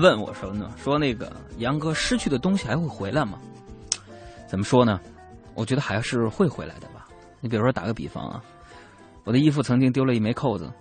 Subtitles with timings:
[0.00, 3.38] 问我说呢，说那个杨哥失去的东西还会回来吗？
[4.48, 4.98] 怎么说呢？
[5.52, 7.06] 我觉得还是会回来的吧。
[7.40, 8.42] 你比如说打个比方啊，
[9.24, 10.72] 我的衣服曾经丢了一枚扣子，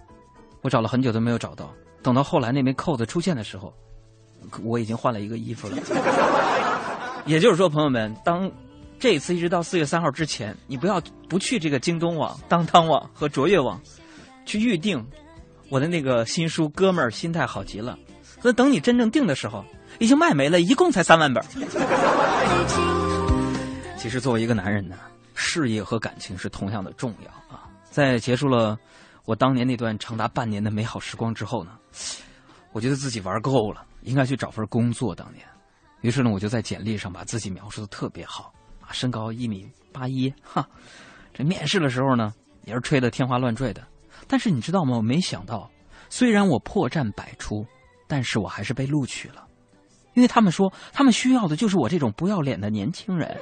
[0.62, 3.74] 我找了很久都没有找到，等到后来那枚扣子出现的时候，
[4.64, 5.78] 我已经换了一个衣服了。
[7.28, 8.50] 也就是说，朋友们，当
[8.98, 13.78] 这一次一直到四月三号之前，你不要不去这个京东网、当当网和卓越网
[14.46, 15.06] 去预定
[15.68, 18.00] 我的那个新书《哥们儿心态好极了》。
[18.44, 19.64] 那等你真正定的时候，
[20.00, 21.44] 已经卖没了，一共才三万本。
[23.98, 24.96] 其实作为一个男人呢，
[25.36, 27.70] 事业和感情是同样的重要啊。
[27.92, 28.76] 在结束了
[29.26, 31.78] 我当年那段长达半年的美好时光之后呢，
[32.72, 35.14] 我觉得自己玩够了，应该去找份工作。
[35.14, 35.46] 当年，
[36.02, 40.68] 于是呢，我就在简历上把自己描述的特别好啊，身高一米八一，哈，
[41.32, 42.34] 这面试的时候呢，
[42.66, 43.86] 也是吹得天花乱坠的。
[44.28, 44.98] 但是你知道吗？
[44.98, 45.70] 我没想到，
[46.10, 47.64] 虽然我破绽百出。
[48.12, 49.46] 但是我还是被录取了，
[50.16, 53.38] 因为他们说他们需要的就是我这种不要脸的年轻人。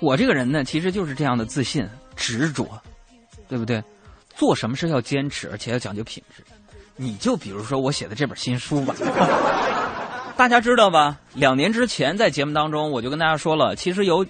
[0.00, 2.66] 我这个人呢，其实就是这样的自信、执着，
[3.46, 3.82] 对不对？
[4.34, 6.42] 做什么事要坚持，而且要讲究品质。
[6.96, 8.94] 你就比如说我写的这本新书吧，
[10.34, 11.18] 大家知道吧？
[11.34, 14.24] 两年之前在节目当中，我就跟大家说了，其实有。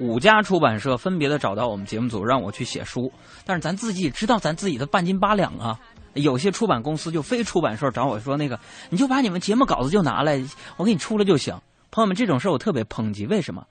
[0.00, 3.12] 五家出版社分别的找到我们节目组，让我去写书。
[3.44, 5.78] 但是咱自己也知道，咱自己的半斤八两啊。
[6.14, 8.58] 有些出版公司就非出版社找我说：“那个，
[8.90, 10.42] 你就把你们节目稿子就拿来，
[10.76, 11.56] 我给你出了就行。”
[11.90, 13.26] 朋友们，这种事我特别抨击。
[13.26, 13.64] 为什么？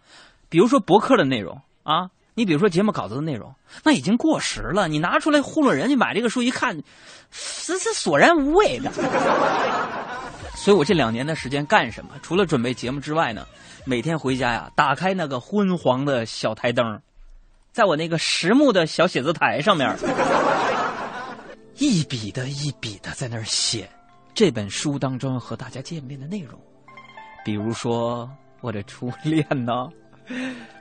[0.50, 4.88] 比如说博客的内容啊，你比如说节目稿子的内容，那已经过时了。
[4.88, 6.78] 你拿出来糊弄人，家买这个书一看，
[7.66, 8.92] 这这索然无味的。
[10.68, 12.12] 所以我这两年的时间干什么？
[12.22, 13.48] 除了准备节目之外呢？
[13.86, 17.02] 每天回家呀，打开那个昏黄的小台灯，
[17.72, 19.90] 在我那个实木的小写字台上面，
[21.76, 23.90] 一笔的一笔的在那儿写
[24.34, 26.60] 这本书当中和大家见面的内容，
[27.46, 28.30] 比如说
[28.60, 29.72] 我的初恋呢，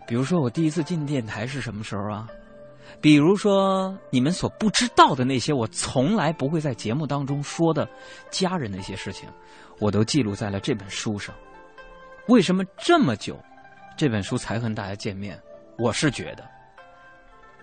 [0.04, 2.26] 比如说我第一次进电台是什么时候啊，
[3.00, 7.88] 比如说你们所不知道的那些我从来不会在节目当中说的
[8.32, 9.28] 家人的一些事情，
[9.78, 11.34] 我都记录在了这本书上。
[12.28, 13.38] 为什么这么久，
[13.96, 15.40] 这本书才和大家见面？
[15.78, 16.44] 我是觉得，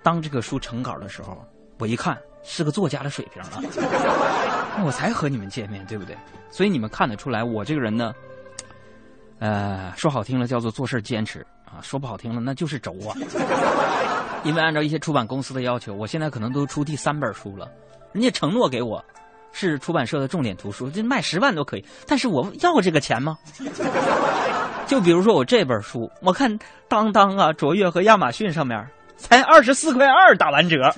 [0.02, 1.46] 当这个书成稿的时候，
[1.80, 3.62] 我一看是个作家的水平了，
[4.86, 6.16] 我才和你们见面，对不对？
[6.50, 8.14] 所以你们看得出来，我这个人呢，
[9.40, 13.18] 呃，说好听了叫做做事坚持啊，说不好听了那就是轴啊。
[14.44, 17.70] 因为按照一些出版公司的要求，我现在可能都出第三本书了，
[18.12, 19.04] 人家承诺给我。
[19.54, 21.86] 是出版社的重点图书，这卖十万都可以。
[22.06, 23.38] 但是我要这个钱吗？
[24.86, 26.60] 就比如说我这本书，我看
[26.90, 30.94] 当当啊、卓越和亚马逊上面才二十四块二打完折。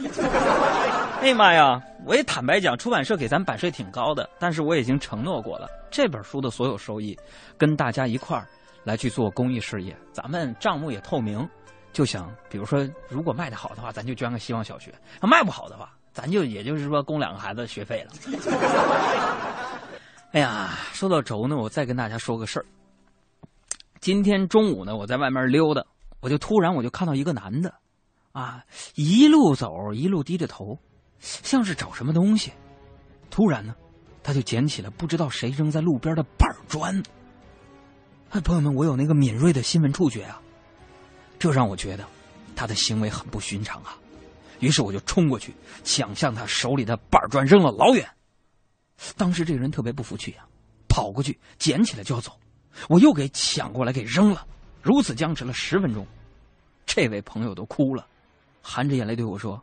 [1.22, 1.82] 哎呀妈呀！
[2.06, 7.18] 我也坦白讲，出版社给咱版税挺高的，但是我已经承诺过了，这本书的所有收益
[7.58, 8.46] 跟大家一块儿
[8.84, 11.48] 来去做公益事业，咱们账目也透明。
[11.94, 14.92] 就想，比如说，如果卖的好的话，咱就捐个希望小学；
[15.22, 15.90] 卖不好的话。
[16.16, 18.14] 咱就也就是说供两个孩子学费了。
[20.32, 22.66] 哎呀，说到轴呢，我再跟大家说个事儿。
[24.00, 25.84] 今天中午呢，我在外面溜达，
[26.22, 27.74] 我就突然我就看到一个男的，
[28.32, 28.64] 啊，
[28.96, 30.80] 一路走一路低着头，
[31.20, 32.54] 像是找什么东西。
[33.30, 33.76] 突然呢，
[34.24, 37.04] 他就捡起了不知道谁扔在路边的板砖。
[38.30, 40.42] 哎，朋友们，我有那个敏锐的新闻触觉啊，
[41.38, 42.06] 这让我觉得
[42.56, 43.98] 他的行为很不寻常啊。
[44.60, 48.08] 于是我就冲过去，抢向他手里的板砖扔了老远。
[49.18, 50.46] 当时这个人特别不服气啊，
[50.88, 52.32] 跑过去捡起来就要走，
[52.88, 54.46] 我又给抢过来给扔了。
[54.82, 56.06] 如此僵持了十分钟，
[56.86, 58.06] 这位朋友都哭了，
[58.62, 59.62] 含着眼泪对我说：“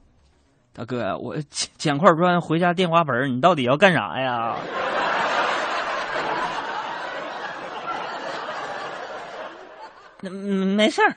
[0.75, 1.37] 大哥，我
[1.79, 4.57] 捡块砖回家垫花盆，你到底要干啥呀？”
[10.77, 11.17] 没事儿。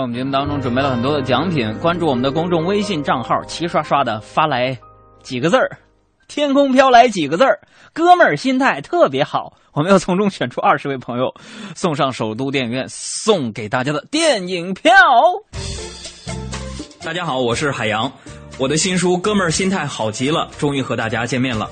[0.00, 4.78] 在我们节目当中准备了很多的奖品，关注我们的公众微信账号，齐刷刷的发来
[5.22, 5.76] 几个字儿，
[6.26, 7.60] 天空飘来几个字儿，
[7.92, 9.52] 哥们儿心态特别好。
[9.74, 11.34] 我们要从中选出二十位朋友，
[11.76, 14.90] 送上首都电影院送给大家的电影票。
[17.04, 18.10] 大家好，我是海洋，
[18.56, 21.68] 我的新书《哥们儿心态好极了》终于和大家见面了。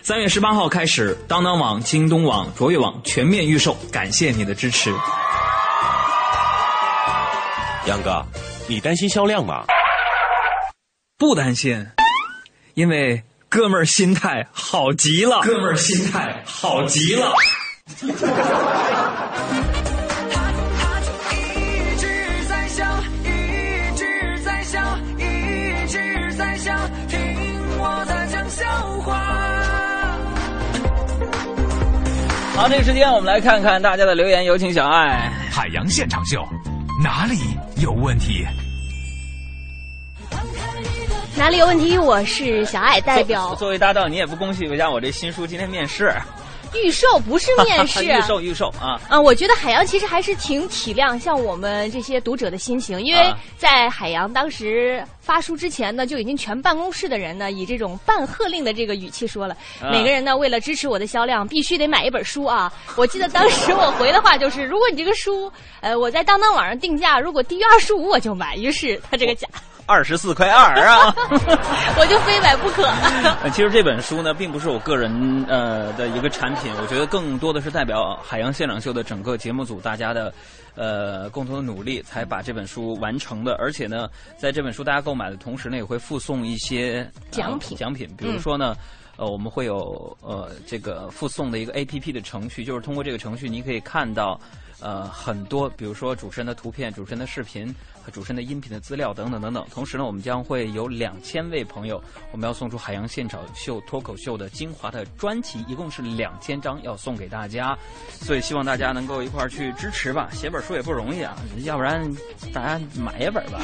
[0.00, 4.90] 三月十八号开始，当当网、京东网、卓越网全面预售，感谢你的支持。
[7.90, 8.24] 杨哥，
[8.68, 9.64] 你担心销量吗？
[11.18, 11.84] 不担心，
[12.74, 17.32] 因为哥们儿心态好极了，哥们儿心态好极了。
[17.98, 18.06] 一
[21.96, 22.86] 直在笑，
[23.24, 26.72] 一直在笑，一直在笑，
[27.08, 27.18] 听
[27.76, 28.64] 我在讲笑
[29.00, 29.18] 话。
[32.54, 35.28] 好，这个时间我们来看看大家的留言，有请小爱。
[35.52, 36.48] 海洋现场秀，
[37.02, 38.46] 哪里有问题？
[41.34, 41.96] 哪里有问题？
[41.96, 46.12] 我是小爱，代表作为搭档，你也不恭喜一下我这新书今天面试？
[46.74, 48.04] 预售，不是面试。
[48.06, 49.00] 预售，预售啊！
[49.08, 62.72] 啊，我觉得海洋其实还是挺体谅像我们这些读者的心情，因为啊在海洋当时发书之前呢，就已经全办公室的人呢以这种半喝令的这个语气说了，啊每个人呢为了支持我的销量，必须得买一本书啊！
[62.96, 65.50] 我记得当时我回的话就是，如果你这个书，
[65.80, 68.56] 呃，我在当当网上定价，如果低于二十五我就买。
[68.56, 69.48] 于是他这个价，
[69.90, 71.12] 二十四块二啊！
[71.98, 72.84] 我就非买不可。
[73.42, 80.32] 呃其实这本书呢，并不是我个人呃的一个产品，我觉得更多的是代表海洋现场秀的整个节目组大家的
[80.76, 83.56] 呃共同的努力，才把这本书完成的。
[83.56, 84.08] 而且呢，
[84.38, 88.76] 在这本书大家购买的同时呢，也会附送一些、呃奖品奖品，比如说呢。
[89.20, 94.40] 呃，我们会有呃这个附送的一个 A P P 的程序，就是通过这个程序，你可以看到
[94.80, 97.66] 呃很多，比如说主持人的图片、主持人的视频
[98.02, 99.62] 和主持人的音频的资料等等等等。
[99.70, 102.02] 同时呢，我们将会有两千位朋友，
[102.32, 107.76] 我们要送出海洋现场秀脱口秀的精华的专辑，一共是两千张要送给大家，
[108.22, 110.30] 所以希望大家能够一块儿去支持吧。
[110.32, 112.10] 写本书也不容易啊，要不然
[112.54, 113.60] 大家买一本吧。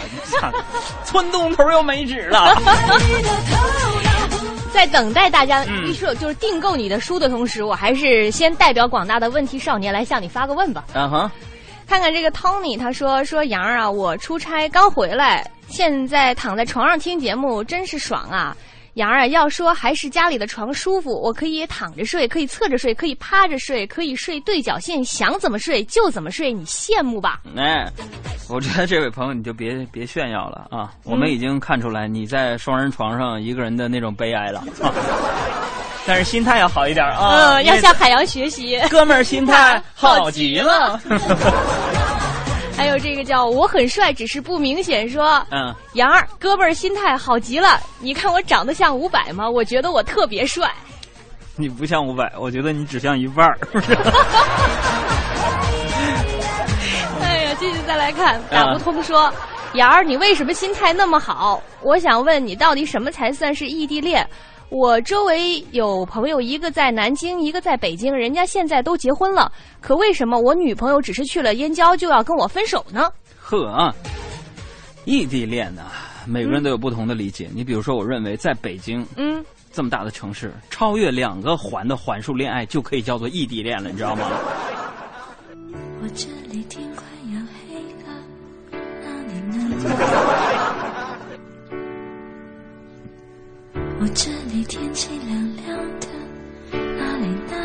[1.06, 2.44] 村东头又没纸了。
[4.72, 10.84] 在等待大家嗯预设，就是订购你的书的同时，我还是先代表广大的问题少年来向你发个问吧。
[10.92, 11.30] 嗯哼，
[11.86, 18.56] 看看这个 Tony，他说说杨儿啊，我出差刚回来，现在躺在床上听节目，真是爽啊！
[18.96, 27.40] 杨儿啊，要说还是家里的床舒服，我可以躺着睡，可以侧着睡，可以趴着睡，可以睡对角线，想怎么睡就怎么睡，你羡慕吧？
[27.58, 27.86] 哎，
[28.48, 30.94] 我觉得这位朋友你就别别炫耀了啊！
[31.04, 34.88] 我们已经看出来你在双人床上一个人的那种悲哀了，啊、
[36.06, 37.52] 但是心态要好一点啊！
[37.58, 38.80] 嗯，要向海洋学习。
[38.88, 40.98] 哥们儿心态 好极了。
[42.76, 45.42] 还有这个叫我很帅，只是不明显说。
[45.50, 47.80] 嗯，杨儿，哥们儿心态好极了。
[48.00, 49.48] 你看我长得像伍佰吗？
[49.48, 50.70] 我觉得我特别帅。
[51.56, 53.58] 你不像伍佰，我觉得你只像一半儿。
[57.22, 59.32] 哎呀，继续再来看，打不通说，
[59.72, 61.62] 杨儿，你为什么心态那么好？
[61.80, 64.28] 我想问你，到底什么才算是异地恋？
[64.68, 73.10] 我周围有朋友，一个在南京，一个在北京，人家现在都结婚了，可为什么我女朋友只是去了燕郊就要跟我分手呢？
[73.38, 73.94] 呵啊，
[75.04, 75.82] 异地恋呢、
[76.26, 77.48] 每个人都有不同的理解。
[77.54, 84.28] 你比如说，我认为在北京嗯，这么大的城市，超越两个环的环数恋爱就可以叫做异地恋了，你知道吗？
[86.02, 88.08] 我这里天快要黑了，
[89.04, 90.55] 哪里呢？
[93.98, 96.06] 我这里天气凉凉的，
[96.70, 97.56] 哪里呢？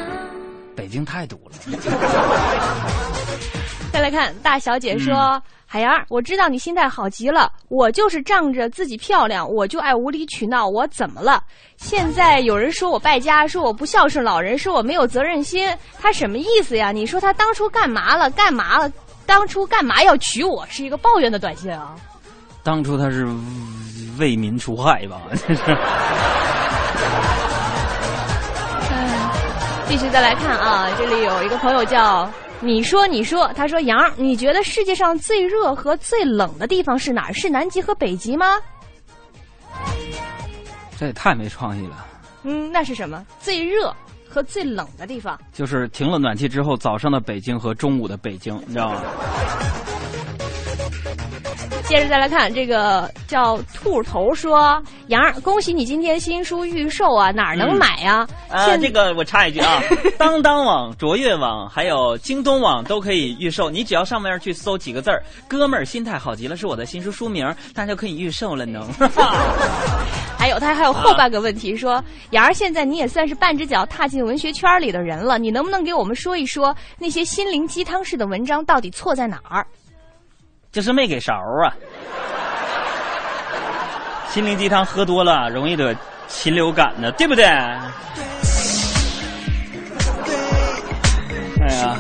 [0.75, 1.51] 北京太堵了。
[3.91, 11.41] 再来看大小姐说：“嗯海洋儿，我知道你心态好极了，我就是仗着自己漂亮，我就爱无理取闹，我怎么了？
[11.77, 16.91] 现在有人说我败家，说我不孝顺老人，说我没有责任心，他什么意思呀？
[16.91, 18.29] 你说他当初干嘛了？
[18.31, 18.91] 干嘛了？
[19.25, 20.65] 当初干嘛要娶我？
[20.69, 21.95] 是一个抱怨的短信啊！
[22.63, 23.27] 当初他是
[24.19, 25.21] 为民除害吧？
[25.31, 25.61] 这是。
[29.87, 32.29] 继续再来看啊，这里有一个朋友叫
[32.61, 37.33] 你说你说，他说杨儿，你觉得世界上最热和最冷的地方是哪儿？
[37.33, 38.45] 是南极和北极吗？
[40.97, 42.05] 这也太没创意了。
[42.43, 43.25] 嗯，那是什么？
[43.39, 43.93] 最热
[44.29, 45.37] 和最冷的地方。
[45.51, 49.01] 就是停了暖气之后，早上的北京和中午的北京，你知道吗？
[51.91, 59.83] 接着再来看这个叫兔头说：“杨儿，恭喜你今天新书预售啊，哪儿能买呀、啊，现这个我插一句啊，
[60.17, 67.45] 当当网、卓越网还有京东网都可以预售，你只要上面去搜几个字儿“哥们儿心态好极了”是我的新书书名，
[67.75, 68.87] 大家就可以预售了呢。
[70.39, 79.67] 还有他还有后半个问题说，杨儿现在你也算是半只脚踏进文学圈里的人了，你能不能给我们说一说那些心灵鸡汤式的文章到底错在哪儿？
[80.71, 81.73] 就是没给勺啊。
[84.29, 85.93] 心灵鸡汤喝多了容易得
[86.27, 87.43] 禽流感呢，对不对？
[87.45, 87.81] 哎
[91.75, 91.95] 呀，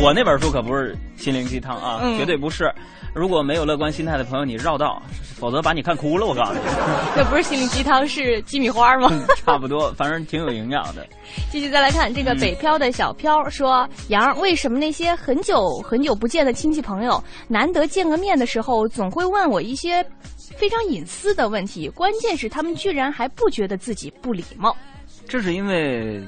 [0.00, 2.72] 我那本书可不是心灵鸡汤啊，嗯绝对不是。
[3.12, 5.02] 如果没有乐观心态的朋友，你绕道，
[5.36, 6.24] 否则把你看哭了。
[6.26, 6.60] 我告诉你，
[7.16, 9.10] 那不是心灵鸡汤，是鸡米花吗？
[9.44, 11.06] 差不多，反正挺有营养的。
[11.50, 20.04] 继续再来看这个北漂的小飘说：“杨儿，为什么那些很久很久不见的亲戚朋友，难得见个面的时候，总会问我一些
[20.56, 21.88] 非常隐私的问题？
[21.88, 24.74] 关键是他们居然还不觉得自己不礼貌。
[25.28, 26.20] 这是因为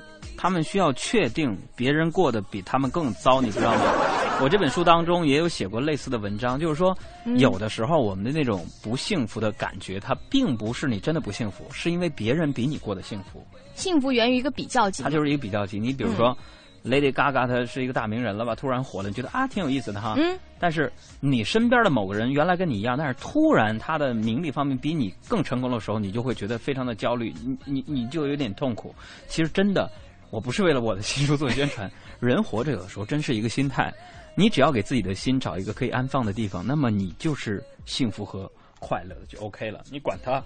[0.42, 3.80] 他们需要确定别人过得比他们更糟，你知道吗？
[4.42, 6.92] 我这本书当中也有写过类似的文章，就是说，
[7.36, 13.46] 有的时候我们的那种不幸福的感觉，它并不是你真的不幸福，是因为别人比你过得幸福，
[13.76, 15.08] 幸福源于一个比较级它。
[15.08, 15.78] 就是一个比较级。
[15.78, 16.36] 你比如说。
[16.84, 18.56] Lady Gaga 她是一个大名人了吧？
[18.56, 20.16] 突然火了，你觉得啊挺有意思的哈。
[20.18, 20.36] 嗯。
[20.58, 28.92] 但是你身边的某个人原来跟你一样，但是突然他的名利方面比你更成功的时候，你就会觉得非常的焦虑，你你你就有点痛苦。
[29.28, 29.88] 其实真的，
[30.32, 33.92] 我不是为了我的新书做宣传，人活着有的时候真是一个心态。
[34.34, 39.82] 你只要给自己的心找一个可以安放的地方，那么你就是幸福和快乐的，就 OK 了。
[39.90, 40.42] 你管他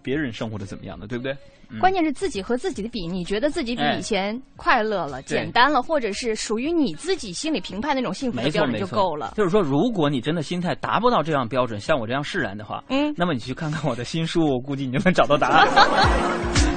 [0.00, 1.36] 别人生活的怎么样的，对不对？
[1.68, 9.34] 嗯关键是自己和自己的比，你觉得自己比哎以前快乐了、对简单了，或者是属于你自己心里评判那种幸福的，标准，就够了。
[9.36, 15.66] 就是说，如果你真的心态达不到这样标准，像我这样释然的话，嗯那么你去看看我的新书，我估计你就能找到答案。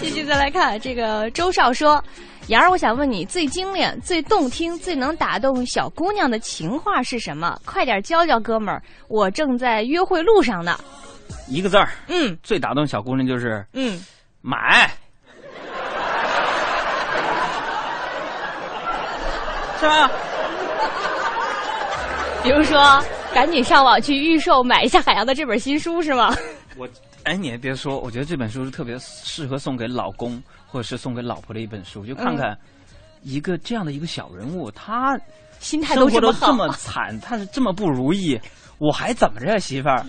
[0.00, 2.02] 继续再来看这个周少说
[2.48, 7.58] ：“杨儿，我想问你，最精炼、最动听、最能打动小姑娘的情话是什么？
[7.66, 10.78] 快点教教哥们儿，我正在约会路上呢。
[11.48, 14.02] 一个字儿，”嗯最打动小姑娘就是嗯，
[14.40, 14.88] 买，
[19.78, 20.10] 是吧？
[22.42, 22.98] 比如说，
[23.34, 26.34] 赶紧上网去预售买一下海洋的这本新书是吗？
[26.78, 26.88] 我
[27.30, 32.58] 哎，你还别说，我觉得这本书是特别适合送给老公或者是送给老婆的一本书，就看看
[33.22, 35.16] 一个这样的一个小人物，他
[35.60, 38.36] 心态都这么好，这么惨，他是这么不如意，
[38.78, 40.04] 我还怎么着呀，媳妇儿？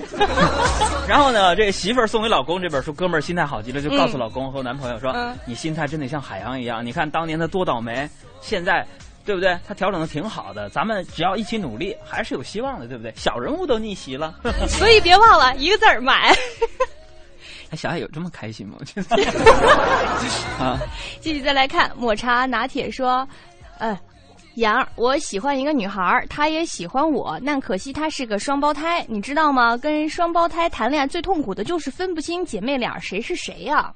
[1.07, 8.09] 然后呢，这媳妇儿送给老公这本书，哥们儿心态好极了，就告诉老公和男朋友说：“嗯你心态真得像海洋一样，你看当年他多倒霉，
[8.41, 8.83] 现在。”
[9.23, 9.55] 对不对？
[9.67, 13.13] 他调整的挺好的，咱们只要一起努力，还是有希望的，对不对？
[13.15, 14.33] 小人物都逆袭了，
[14.67, 16.33] 所以别忘了一个字儿买。
[17.71, 18.75] 哎，小爱有这么开心吗？
[18.79, 19.15] 我觉得
[20.63, 20.77] 啊，
[21.21, 23.27] 继续再来看抹茶拿铁说，
[23.79, 23.97] 呃，
[24.55, 29.77] 杨儿，我喜欢一个女孩儿，她也喜欢我，但可惜她是个双胞胎，你知道吗？
[29.77, 33.93] 跟双胞胎谈恋爱最痛苦的就是分不清姐妹俩谁是谁呀、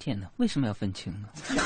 [0.00, 1.28] 天哪，为什么要分清呢？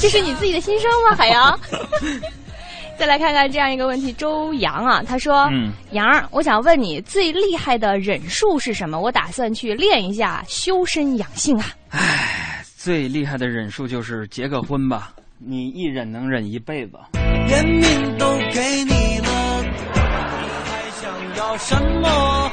[0.00, 1.60] 这是你自己的心声吗，海洋？
[2.98, 8.98] 再来看看这样一个问题，周洋啊，他说：“嗯杨儿，我想问你最厉害的忍术是什么？
[8.98, 11.66] 我打算去练一下，修身养性啊。
[12.76, 16.92] 最厉害的忍术就是结个婚吧，你一忍能忍一辈子。
[17.48, 19.98] 连命都给你了，你
[20.64, 22.50] 还想要什么？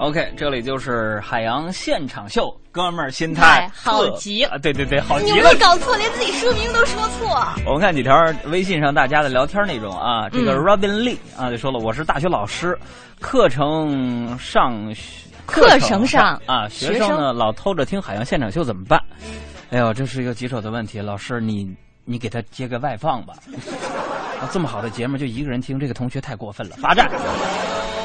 [0.00, 4.56] OK，这里就是海洋现场秀，哥们儿心态哎好极啊！
[4.56, 5.58] 对对对，好极你有没有。
[5.58, 5.94] 搞错？
[5.98, 7.46] 连自己书名都说错。
[7.66, 8.16] 我们看几条
[8.46, 12.78] 微信上大家的聊天内容啊，这个嗯 Robin Lee 啊就说了，我是大学老师，
[13.20, 14.74] 课程上
[15.44, 18.98] 课程上啊，学生呢老偷着听海洋现场秀怎么办？
[19.70, 21.76] 哎呦，这是一个棘手的问题，老师你
[22.06, 23.34] 你给他接个外放吧。
[24.40, 27.06] 啊，这么好的节目就一个人听，这个同学太过分了，罚站。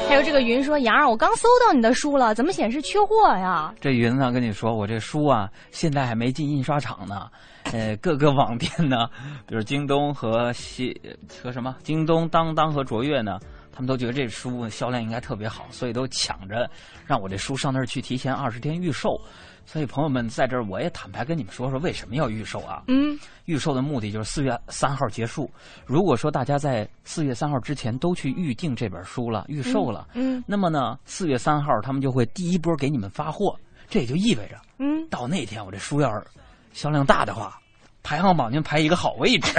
[0.08, 3.74] 还有这个云说：“杨儿，我刚搜到你的书了，怎么显示缺货呀？
[3.80, 7.28] 这云呢，跟你说，我这书啊，现在还没进印刷厂呢。
[7.72, 9.08] 呃，各个网店呢，
[9.46, 10.98] 比如京东和西
[11.42, 13.40] 和什么京东、当当和卓越呢，
[13.72, 16.70] 他们都觉得这书销量应该特别好，所以都抢着
[17.04, 19.20] 让我这书上那儿去提前二十天预售。
[19.66, 22.84] 所以朋友们，在这儿我也坦白跟你们说说，为什么要预售啊？
[22.86, 25.50] 嗯，预售的目的就是四月三号结束。
[25.84, 33.58] 如果说大家在四月三号之前都去预定这本书了，预售了，嗯那么呢，四月三号他们就会第一波给你们发货，
[33.90, 36.24] 这也就意味着嗯，到那天我这书要是
[36.72, 37.58] 销量大的话，
[38.04, 39.52] 排行榜您排一个好位置。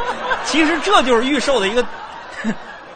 [0.44, 1.82] 其实这就是预售的一个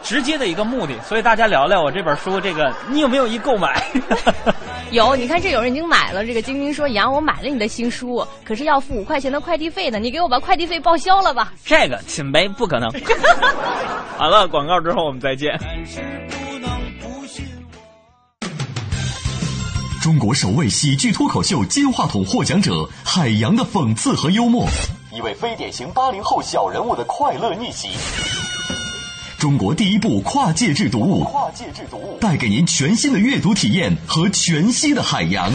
[0.02, 0.94] 直接的一个目的。
[1.02, 3.82] 所以大家聊聊我这本书，这个你有没有一购买？
[4.90, 6.24] 有，你看这有人已经买了。
[6.24, 11.52] 这个晶晶说：‘杨，我买了你的新书，可是要付五块钱的快递费呢，你给我把快递费报销了吧。
[11.64, 12.90] 这个请呗，不可能。
[14.16, 15.54] 好了，广告之后我们再见。
[15.60, 16.70] 但是不能
[17.00, 18.42] 不信我。
[20.02, 24.66] 中国首位喜剧脱口秀金话筒获奖者海洋的讽刺和幽默，
[25.12, 27.90] 一位非典型八零后小人物的快乐逆袭。
[29.38, 35.48] 中国第一部跨界制读物，跨界制读物带给您全新的阅读体验和全息的海洋。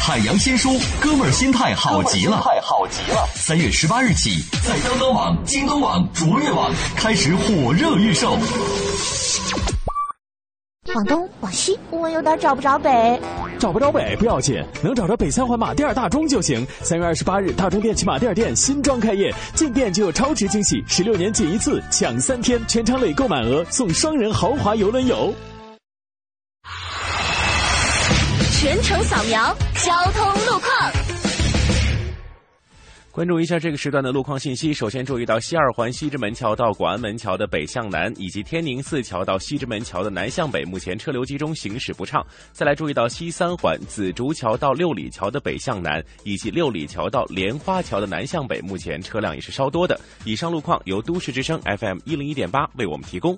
[0.00, 3.28] 海洋新书，哥们儿心态好极了，态好极了。
[3.34, 8.38] 三月十八日起，在当当网、京东网、卓越网开始火热预售。
[10.94, 13.20] 往东往西，我有点找不着北。
[13.58, 16.64] 找不着北不要紧，能找着北三环马甸儿大钟就行。
[16.82, 25.34] 三月二十八日，大中电器马甸店新装开业，进店就有超值惊喜，十六年仅一次，抢三天，全场累购满额送双人豪华游轮游。
[28.60, 30.47] 全程扫描交通。
[33.18, 34.72] 关注一下这个时段的路况信息。
[34.72, 42.24] 首先注意到西二环西直门桥到广安门桥的北向南，以及天宁寺桥到西直门桥的南向北，目前车流集中，行驶不畅。
[42.52, 49.98] 再来注意到西三环紫竹桥到六里桥的北向南，以及六里桥到莲花桥的南向北，目前车辆也是稍多的。
[50.24, 53.36] 以上路况由都市之声 FM 一零一点八为我们提供。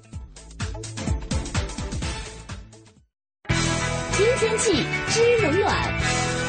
[4.12, 6.39] 听天气知冷暖。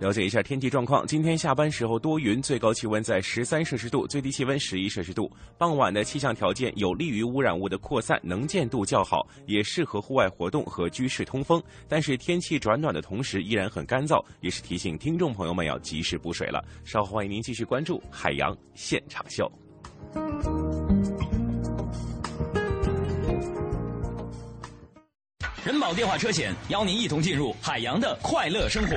[0.00, 1.04] 了解一下天气状况。
[1.06, 5.30] 今天下班时候多云，最高气温在十三摄氏度，最低气温十一摄氏度。
[5.56, 11.60] 傍晚的气象条件有利于污染物的扩散，能见度较好，也适合户外活动和居室通风。
[11.88, 16.64] 但是天气转暖的同时依然很干燥，也是提醒听众朋友们要及时补水了。
[16.84, 19.50] 稍后欢迎您继续关注海洋现场秀。
[25.64, 28.96] 人保电话车险邀您一同进入海洋的快乐生活。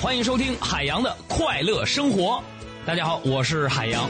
[0.00, 2.40] 欢迎收听海洋的快乐生活。
[2.86, 4.08] 大家好，我是海洋。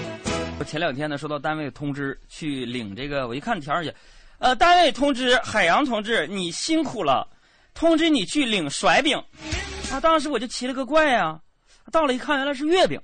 [0.59, 3.93] 我前两天呢收到单位通知去领这个，我一看条儿去，
[4.39, 7.27] 呃，单位通知海洋同志你辛苦了，
[7.73, 9.17] 通知你去领甩饼。
[9.91, 11.41] 啊，当时我就奇了个怪呀、
[11.91, 13.01] 到了一看原来是月饼，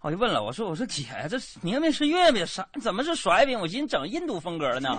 [0.00, 3.58] 我就问了，我说我说姐，这明明是月饼，啥怎么是甩饼？
[3.58, 4.96] 我寻思整印度风格了呢。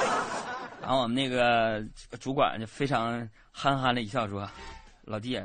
[0.82, 1.82] 然后我们那个
[2.20, 4.48] 主管就非常憨憨的一笑说
[5.04, 5.40] ：“老弟，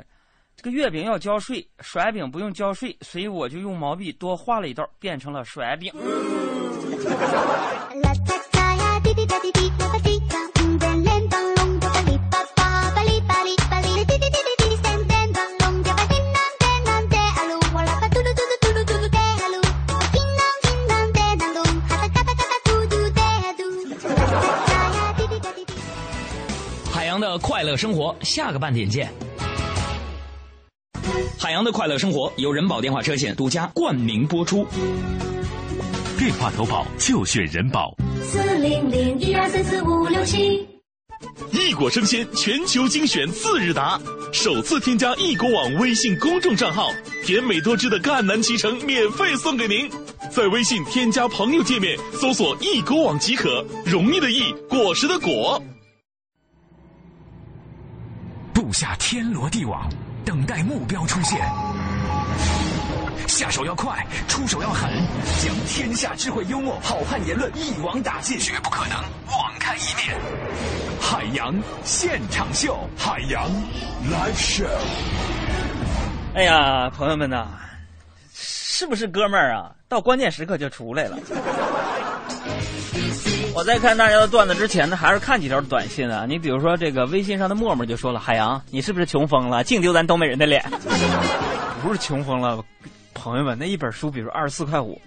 [0.56, 5.92] 这个月饼要交税，甩饼不用交税，所以我就用毛笔多画了一道，变成了甩饼。”
[26.90, 29.12] 海洋的快乐生活，下个半点见。
[31.44, 34.66] 海洋的快乐生活由人保电话车险独家冠名播出。
[36.18, 37.94] 电话投保就选人保。
[38.22, 40.66] 四零零一二三四五六七。
[41.52, 44.00] 异果生鲜全球精选次日达，
[44.32, 46.88] 首次添加易果网微信公众账号，
[47.22, 49.86] 甜美多汁的赣南脐橙免费送给您。
[50.30, 55.62] 在微信添加朋友界面搜索“易果网”即可，容易的易，果实的果。
[58.54, 59.86] 布下天罗地网，
[60.24, 61.40] 等待目标出现。
[63.26, 64.90] 下手要快，出手要狠，
[65.42, 70.16] 将天下智慧、幽默、好汉言论一网打尽，绝不可能网开一面。
[71.00, 73.50] 海洋现场秀，海洋
[74.08, 74.66] live show。
[76.34, 77.48] 哎呀，朋友们呐，
[78.32, 79.72] 是不是哥们儿啊？
[79.88, 81.18] 到关键时刻就出来了。
[83.54, 86.26] 我在看大家的段子之前呢，还是看几条短信啊。
[86.28, 89.62] 你比如说这个微信上的默默就说了：“海洋，你是不是穷疯了？
[89.62, 90.64] 净丢咱东北人的脸。
[91.80, 92.62] ”不是穷疯了，
[93.14, 95.00] 朋友们，那一本书，比如二十四块五，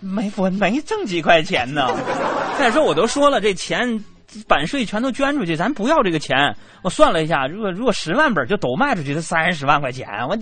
[0.00, 1.88] 没我没挣几块钱呢。
[2.58, 4.04] 再说我都说了，这钱
[4.46, 6.54] 版税全都捐出去，咱不要这个钱。
[6.82, 10.06] 我算了一下，如果如果十万本就都卖出去，才三十万块钱。
[10.28, 10.36] 我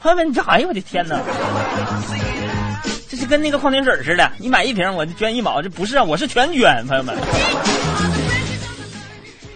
[0.00, 1.20] 朋友们，你哎呦我的天哪！
[3.26, 7.14] 跟那个矿泉水似的，你买一瓶我就捐一毛，这不是啊，我是全捐，朋友们。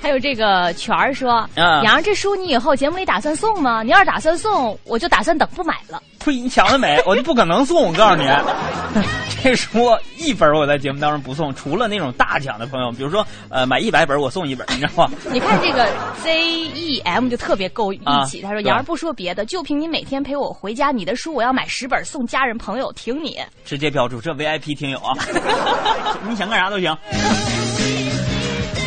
[0.08, 3.82] 还有这个全儿说，啊杨这书你以后节目里打算送吗？
[3.82, 6.02] 你要是打算送，我就打算等不买了。
[6.18, 6.34] 呸！
[6.34, 7.82] 你想得美， 我就不可能送。
[7.82, 8.26] 我告诉你，
[9.44, 15.10] 这书一本我在节目当中不送，除了那种大奖的朋友，比如说呃买一百本我送一本，你知道吗？
[15.30, 15.86] 你看这个
[16.24, 23.38] Z E M 就特别够义气，他说：“啊对杨儿不说别的，就凭你每天陪我回家，你的书我要买十本送家人朋友，挺你。
[23.66, 25.12] 直接标注这 VIP 听友啊，
[26.26, 26.96] 你想干啥都行。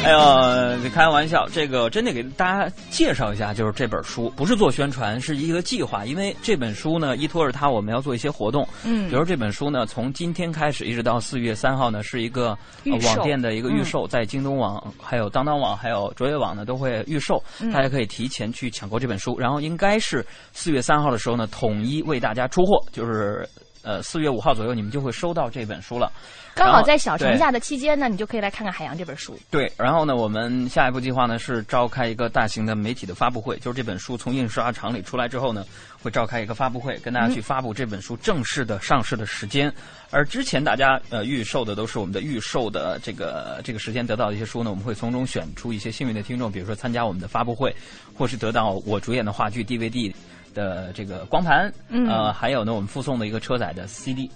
[0.04, 6.04] 哎呦，开玩笑，这个真得给大家介绍一下，就是这本书不是做宣传，是一个计划。
[6.04, 8.68] 因为这本书呢，依托着它，我们要做一些活动。
[8.84, 19.38] 嗯比如这本书呢，从今天开始一直到四月三号呢，是一个、呃网店的一个预售，在京东网、还有当当网、还有卓越网呢都会预售，嗯大家可以提前去抢购这本书。
[19.38, 23.48] 然后应该是四月三号的时候呢，统一为大家出货，就是
[23.84, 26.12] 呃四月五号左右，你们就会收到这本书了。
[26.54, 29.40] 刚好在小长对假的期间呢，你就可以来看看《海洋》这本书。
[29.50, 35.66] 对，然后呢，我们下一步计划呢是召开一个大型的媒体的发布会，就是这本书从印刷厂里出来之后呢，
[36.04, 39.74] 会召开一个发布会，跟大家去发布这本书正式的上市的时间。
[40.10, 47.74] 而之前大家呃预售的都是我们的预售的这个这个时间得到的一些书呢，我们会从中选出一些幸运的听众，比如说参加我们的发布会，
[48.14, 50.14] 或是得到我主演的话剧 DVD
[50.54, 54.30] 的这个光盘，嗯呃，还有呢我们附送的一个车载的 CD。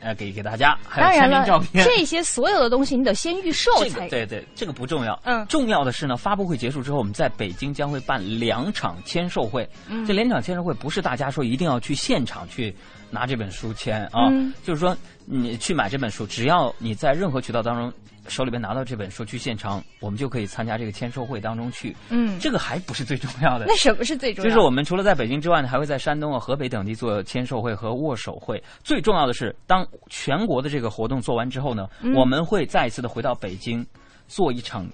[0.00, 5.18] 呃，给给大家，还有签名照，片，这些所有的东西你得先预售这才个对对，这个不重要。
[5.24, 9.66] 嗯重要的是呢，发布会结束之后，我们在北京将会办两场签售会。
[9.88, 12.74] 嗯这两场签售会不是大家说一定要去现场去
[13.10, 14.94] 拿这本书签啊，嗯就是说
[15.26, 17.92] 你去买这本书，只要你在任何渠道当中
[18.28, 21.94] 手里边拿到这本书去现场，我们就可以参加这个签售会当中去。
[22.10, 23.64] 嗯，这个还不是最重要的。
[23.68, 24.50] 那什么是最重要的？
[24.50, 28.62] 就是我们除了在北京之外呢，还会在山东啊、河北等地做签售会和握手会。
[28.82, 33.86] 最重要的是，当全国的这个活动做完之后呢，嗯我们会再一次的回到北京，
[34.26, 34.86] 做一场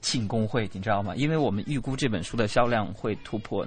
[0.00, 1.14] 庆功会，你知道吗？
[1.16, 3.66] 因为我们预估这本书的销量会突破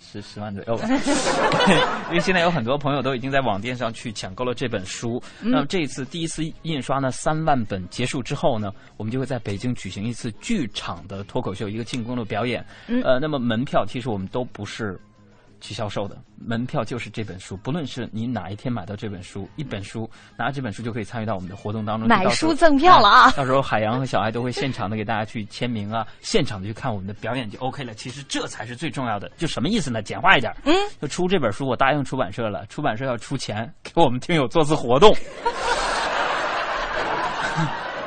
[0.00, 0.88] 十十万左右吧。
[2.08, 5.22] 因为现在有很多朋友都已经在网店上去抢购了这本书。
[5.42, 12.64] 嗯那么这一次第一次印刷呢，三万本结束之后呢，我们就会在北京举行一次剧场的脱口秀，一个庆功的表演。
[12.86, 14.98] 嗯呃，那么门票其实我们都不是
[15.60, 17.56] 去销售的，门票就是这本书。
[17.58, 22.08] 不论是你哪一天买到这本书，一本书拿这本书就可以参与到我们的活动当中。
[22.08, 27.94] 买书赠票了啊到时候海洋和小爱都会现场的给大家去签名啊，现场的去看我们的表演就 OK 了。
[27.94, 29.30] 其实这才是最重要的。
[29.36, 30.02] 就什么意思呢？
[30.02, 35.14] 简化一点，嗯，就出这本书，我答应出版社了，出版社要出钱给我们听友做次活动。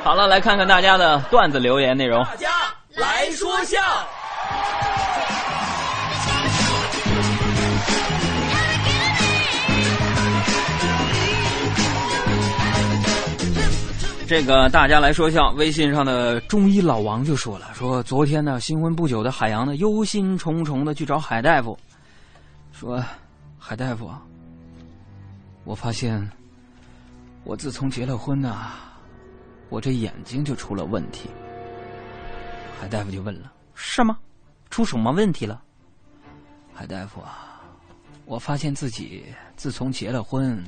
[0.02, 2.24] 好了，来看看大家的段子留言内容。
[2.24, 2.48] 大家
[2.96, 3.78] 来说笑。
[14.32, 15.50] 这这个大家来说笑。
[15.58, 21.78] 微信上的中医老王就说了：“说昨天呢，新婚不久的海洋呢，忧心忡忡的去找海大夫，
[22.72, 23.04] 说，
[23.58, 24.22] 海大夫，啊，
[25.64, 26.26] 我发现
[27.44, 28.70] 我自从结了婚呐，
[29.68, 31.28] 我这眼睛就出了问题。”
[32.80, 34.18] 海大夫就问了：“是吗？
[34.70, 35.62] 出什么问题了？”
[36.72, 37.60] 海大夫啊，
[38.24, 40.64] 我发现自己自从结了婚。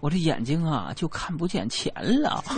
[0.00, 2.44] 我这眼睛啊，就看不见钱了。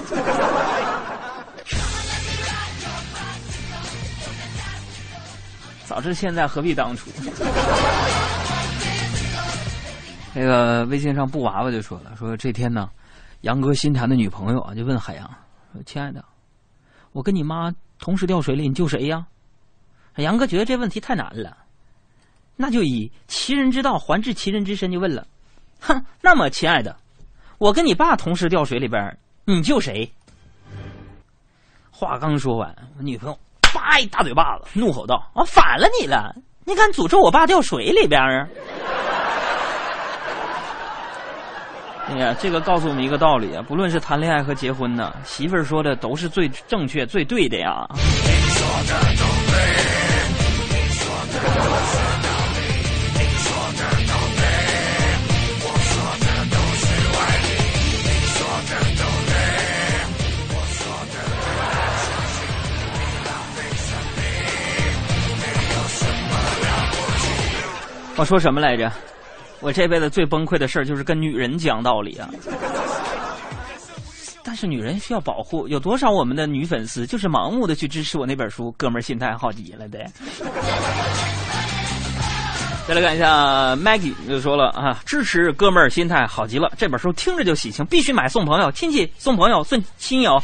[5.86, 7.10] 早知现在何必当初？
[10.34, 12.90] 那个微信上布娃娃就说了，说这天呢，
[13.40, 15.26] 杨哥新谈的女朋友啊，就问海洋
[15.72, 16.22] 说：“亲爱的，
[17.12, 19.26] 我跟你妈同时掉水里，你救谁呀？”
[20.16, 21.56] 杨哥觉得这问题太难了，
[22.56, 25.26] 那就以其人之道还治其人之身，就问了
[25.80, 26.94] ：“哼，那么亲爱的。”
[27.58, 30.08] 我跟你爸同时掉水里边，你救谁？
[31.90, 33.36] 话刚说完，我女朋友
[33.74, 36.32] 叭一大嘴巴子，怒吼道：“我反了你了！
[36.64, 38.46] 你敢诅咒我爸掉水里边啊？”
[42.08, 47.84] 哎呀，这个告诉我们一个道理啊，不论是谈恋爱和结婚呢，媳妇儿说的都是最正确、最对的呀。
[68.18, 68.92] 我说什么来着？
[69.60, 72.28] 我这辈子最崩溃的事儿就是跟女人讲道理啊！
[74.42, 78.72] 但是女人需要保护，有多少我们的女粉丝就是盲目的去支持我那本书？
[78.76, 79.98] 哥们儿心态好极了的。
[82.88, 90.42] 再来看一下，Maggie 就说了啊，支持哥们儿心态好极了，这本书听着就喜庆，必须买送朋友、亲戚，送朋友、送亲友。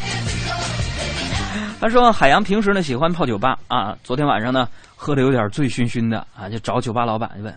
[1.80, 7.54] 他说海洋平时呢喜欢泡酒吧啊，昨天晚上呢喝的有点醉醺醺的啊，就找酒吧老板去问。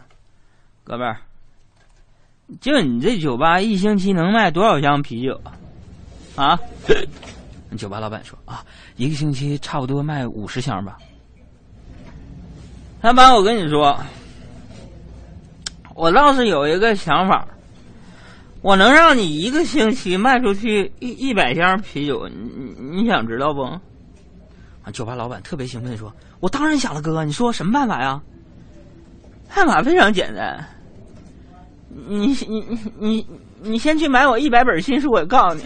[0.88, 1.19] 哥们儿，
[2.62, 5.38] 就你这酒吧一星期能卖多少箱啤酒
[6.34, 6.47] 啊？
[6.52, 6.60] 啊？
[7.78, 8.63] 酒吧老板说啊，
[8.95, 10.97] 一个星期差不多卖五十箱吧。
[13.02, 14.00] 老板，我跟你说，
[15.93, 17.45] 我倒是有一个想法，
[18.62, 23.62] 我能让你一个星期卖出去一一百箱啤酒，你你想知道不？
[23.63, 23.82] 啊，
[24.93, 28.21] 酒吧老板特别兴奋说：“我当然想了，哥，你说什么办法呀？”
[29.54, 30.63] 办法非常简单。
[31.89, 33.28] 你你你你
[33.62, 35.63] 你先去买我一百本新书，我告诉你。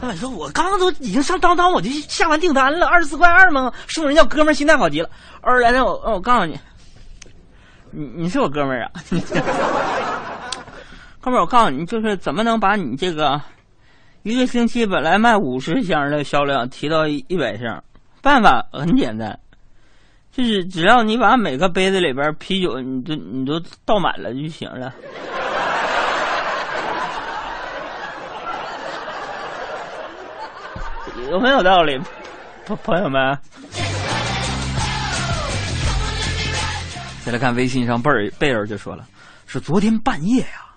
[0.00, 3.70] 老板说：“我刚刚都已经上当当，我就下完订单了，二十四块二吗？
[3.86, 5.10] 送人叫哥们儿，心态好极了。
[5.42, 6.58] 二来来，我我告诉你，
[7.90, 8.90] 你你是我哥们儿啊，
[11.20, 13.38] 哥们儿，我告诉你，就是怎么能把你这个
[14.22, 17.82] 一个星期本来卖五十箱的销量提到一百箱？
[18.22, 19.38] 办法很简单。”
[20.32, 24.94] 就是只要你把每个杯子里边啤酒你都你都倒满了就行了，
[31.30, 32.00] 有没有道理，
[32.64, 33.36] 朋朋友们？
[37.24, 39.04] 再来看微信上贝尔贝尔就说了，
[39.46, 40.74] 说昨天半夜呀，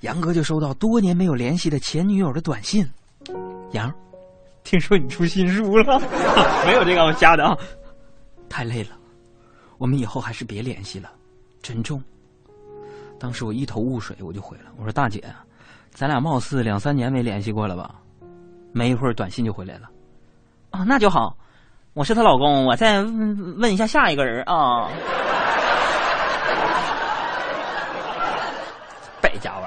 [0.00, 2.88] 杨哥就收到多年没有联系的前女友的短信，
[3.72, 3.92] 杨，
[4.62, 5.98] 听说你出新书了？
[6.64, 7.56] 没有这个我瞎的啊。
[8.52, 8.90] 太累了，
[9.78, 11.10] 我们以后还是别联系了，
[11.62, 12.00] 珍重。
[13.18, 15.24] 当时我一头雾水，我就回了，我说：“大姐，
[15.90, 17.94] 咱俩貌似两三年没联系过了吧？”
[18.74, 19.88] 没一会儿，短信就回来了。
[20.70, 21.34] 啊，那就好，
[21.94, 24.90] 我是她老公，我再问一下下一个人啊。
[29.22, 29.62] 败家玩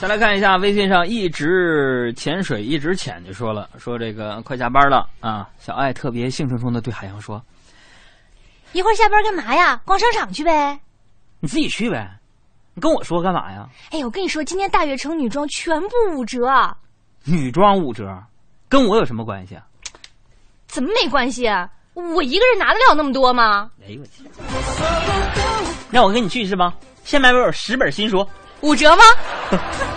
[0.00, 7.42] 再来看一下微信上一直潜水一直潜就说了说这个快下班了啊，小爱特别兴冲冲的对海洋说
[8.72, 9.78] ：“一会儿下班干嘛呀？
[9.84, 10.80] 逛商场去呗。
[11.40, 12.10] 你自己去呗，
[12.72, 13.68] 你跟我说干嘛呀？
[13.90, 16.48] 哎，我跟你说，今天大悦城女装全部五折。
[17.24, 18.06] 女装五折，
[18.70, 19.62] 跟我有什么关系啊？
[20.66, 21.68] 怎么没关系啊？
[21.92, 23.70] 我一个人拿得了那么多吗？
[23.86, 24.24] 哎呦我去！
[25.90, 26.72] 让我跟你去是吧？
[27.04, 28.26] 先买本十本新书。”
[28.62, 29.02] 五折吗？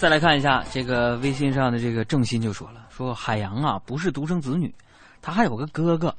[0.00, 4.74] 再来看一下这个微信上的这个郑鑫就说了，说海洋啊不是独生子女，
[5.20, 6.16] 他还有个哥哥。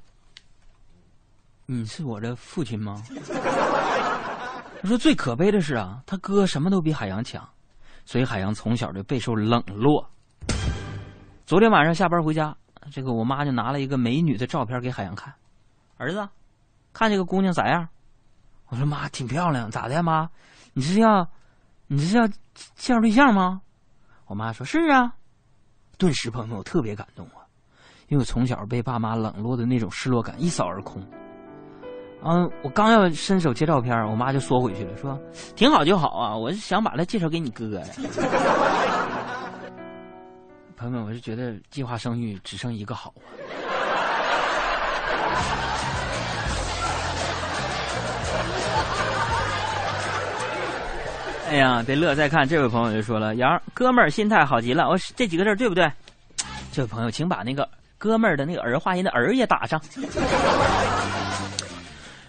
[1.66, 3.02] 你是我的父亲吗？
[4.84, 7.44] 他说最可悲的是啊，他哥什么都比海洋强。
[8.06, 10.08] 所以海洋从小就备受冷落。
[11.48, 12.56] 昨天晚上下班回家，
[12.92, 15.34] 这个我妈就拿了一个美女的照片给海洋看，
[15.98, 16.30] 儿子，
[16.94, 17.90] 看这个姑娘咋样？
[18.68, 20.30] 我说妈，挺漂亮，咋的呀妈？
[20.74, 21.28] 你是要，
[21.88, 23.60] 你是要介绍对象吗？
[24.32, 25.14] 我妈说是啊。
[25.98, 27.44] 顿时，朋友们，我特别感动啊，
[28.08, 31.04] 因为我从小被爸妈冷落的那种失落感一扫而空。
[32.24, 35.20] 嗯，我刚要伸手接照片，我妈就缩回去了，说
[35.54, 37.86] 挺好就好啊，我是想把她介绍给你哥呀。
[40.78, 43.28] 朋友们，我是觉得计划生育只剩一个好啊。
[51.52, 52.16] 哎呀，别乐！
[52.16, 55.92] 再看这位朋友就说了：“杨哥们儿心态好极了。”我这几个字对不对？
[56.72, 59.78] 这位朋友，请把那个“哥们儿”的那个儿化音的“儿”也打上。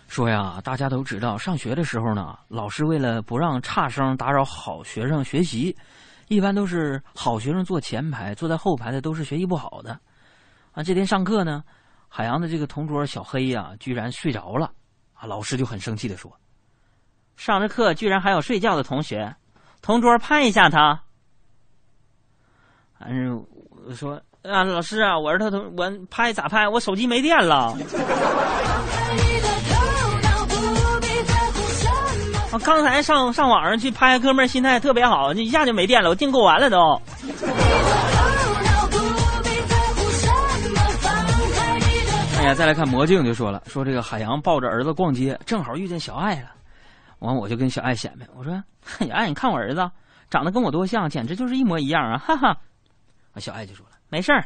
[0.09, 5.77] 说呀，大家都知道，上学的时候呢，老师为了不让差生打扰好学生学习，
[6.27, 9.97] 一般都是好学生坐前排，坐在后排的都是学习不好的。
[10.73, 11.63] 啊，这天上课呢，
[12.09, 14.73] 海洋的这个同桌小黑呀，居然睡着了。
[15.15, 16.29] 啊，老师就很生气的说。
[17.37, 19.35] 上着课居然还有睡觉的同学，
[19.81, 21.01] 同桌拍一下他。
[22.99, 23.45] 反正
[23.87, 26.69] 我说啊，老师啊，我是他同我拍咋拍？
[26.69, 27.77] 我手机没电了。
[32.53, 37.01] 我刚才上上网上去拍，哥们儿心态特别好，就一下就没电了，我订购完了都。
[42.39, 46.51] 哎呀，再来看魔镜就说了，说这个海洋抱着儿子逛街，正好遇见小爱了。
[47.23, 48.53] 完，我就跟小爱显摆，我说
[49.01, 49.91] ：“小爱，你看我儿子
[50.31, 52.57] 长得跟我多像，简直就是一模一样啊！”哈哈，
[53.37, 54.45] 小爱就说了：“没事儿，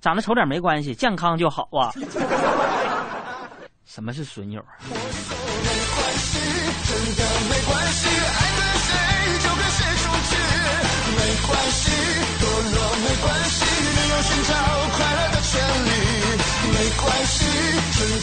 [0.00, 1.92] 长得丑点没关系，健康就好啊。
[3.86, 4.76] ”什么是损友啊？
[4.80, 6.38] 没关系，
[6.88, 7.36] 怎样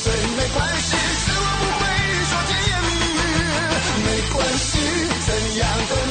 [0.03, 1.02] 都没关系
[4.33, 4.81] 关心
[5.25, 6.02] 怎样的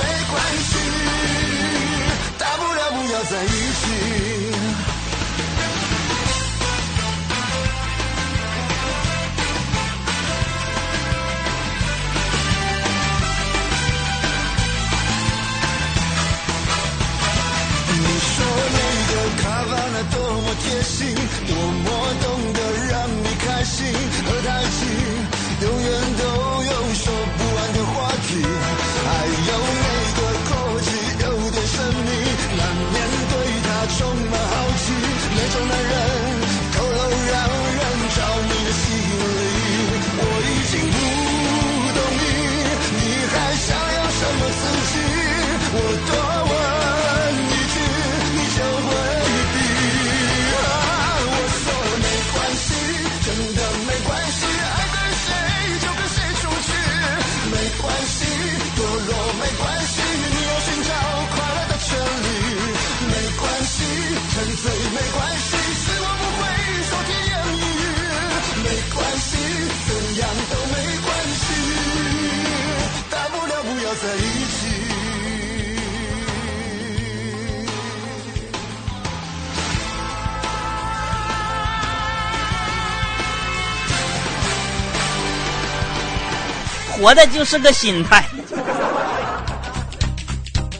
[87.03, 88.25] 活的就是个心态。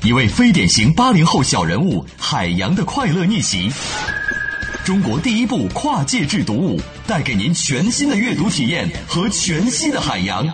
[0.05, 3.69] 一位非典型八零后小人物海洋的快乐逆袭，
[4.85, 10.47] 中国第一部跨界制读物，带给您全新的阅读体验和全新的海洋。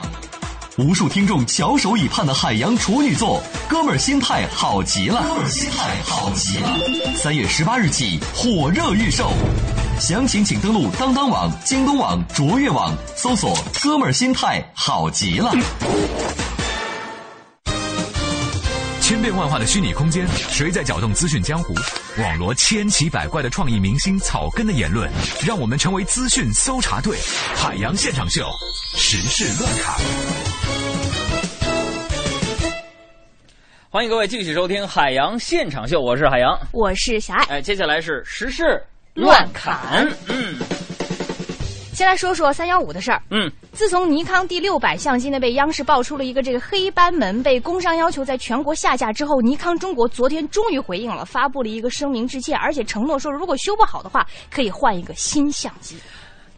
[0.78, 6.78] 无数听众翘首以盼的海洋处女作，哥们儿心态好极了，哥们儿心态好极了。
[7.14, 9.30] 三月十八日起火热预售，
[10.00, 15.50] 详情请登录当当网、京东网、卓越网，搜索“哥们儿心态好极了”。
[19.02, 21.74] 千变万化的虚拟空间，谁在搅动资讯江湖？
[22.22, 25.10] 网罗千奇百怪的创意明星草根的言论，
[25.44, 27.18] 让我们成为资讯搜查队。
[27.56, 28.48] 海洋现场秀，
[28.96, 29.96] 时事乱侃。
[33.90, 37.44] 欢迎各位继续收听《海洋现场秀》，我是海洋，我是小爱。
[37.46, 38.80] 哎，接下来是时事
[39.18, 40.06] 乱砍。
[40.28, 40.54] 嗯
[41.92, 43.20] 先来说说三幺五的事儿。
[43.32, 55.96] 嗯，自从尼康第六百相机呢被央视爆出了一个这个黑斑门被工商要求在全国下架之后，尼康中国昨天终于回应了，发布了一个声明致歉，而且承诺说如果修不好的话，可以换一个新相机。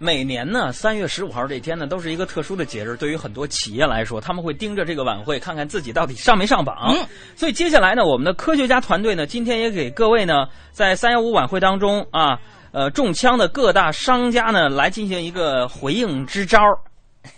[0.03, 2.97] 每年呢，三月十五号这天呢，都是一个特殊的节日。
[2.97, 6.95] 对于很多企业来说，他们会盯着这个晚会，看看自己到底上没上榜。
[6.97, 12.41] 嗯所以接下来呢，我们的科学家团队呢，今天也给各位呢，在三幺五晚会当中啊，
[12.73, 16.59] 呃，中枪的各大商家呢，来进行一个回应支招。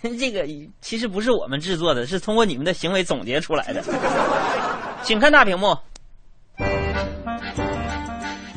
[0.17, 0.47] 这个
[0.81, 3.83] 其实不是我们制作的，是通过你们的行为总结出来的。
[5.03, 5.77] 请看大屏幕。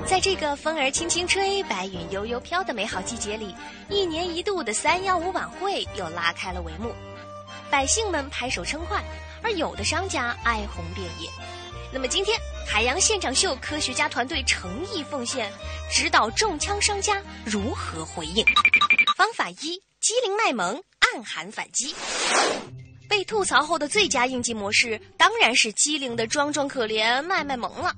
[0.06, 3.56] 在这个风儿轻轻吹、白云悠悠飘的美好季节里，
[3.90, 6.94] 一年一度的三幺五晚会又拉开了帷幕。
[7.72, 9.04] 百姓们拍手称快，
[9.42, 11.28] 而有的商家哀鸿遍野。
[11.92, 15.52] 那么今天，海洋现场秀科学家团队诚意奉献，
[15.92, 18.46] 指导中枪商家如何回应。
[19.18, 21.96] 方法一：机灵卖萌，暗含反击。
[23.10, 27.92] 被吐槽后的最佳应激模式，当然是机灵的装装可怜，卖卖萌了。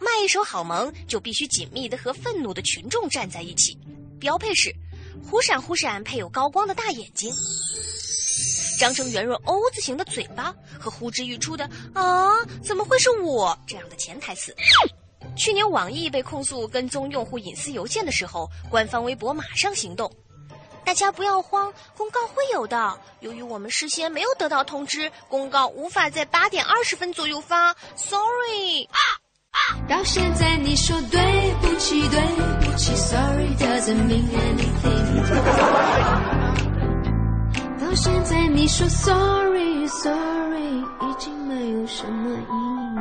[0.00, 3.78] 卖一手好萌，就必须紧密的和愤怒的群众站在一起。
[4.18, 4.74] 标配是
[5.22, 7.32] 忽闪忽闪配有高光的大眼睛，
[8.78, 14.54] 张成圆润 O 字形的嘴巴和呼之欲出的“啊，怎么会是我”这样的潜台词。
[15.36, 20.10] 去年网易被控诉跟踪用户隐私邮件的时候，官方微博马上行动。
[20.82, 22.98] 大家不要慌，公告会有的。
[23.20, 28.98] 由于我们事先没有得到通知，公告无法在八点二十分左右发，sorry 啊。
[29.88, 32.20] 到现在你说对不起，对
[32.60, 35.20] 不起，Sorry doesn't mean anything。
[37.80, 42.54] 到现在你说 Sorry Sorry，已经没有什么意
[42.94, 42.98] 义。